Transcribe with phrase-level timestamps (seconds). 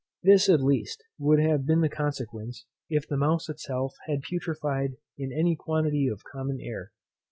[0.23, 5.31] This, at least, would have been the consequence, if the mouse itself had putrefied in
[5.31, 6.91] any quantity of common air.